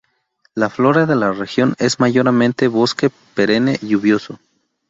[0.55, 4.39] La flora de la región es mayormente bosque perenne lluvioso.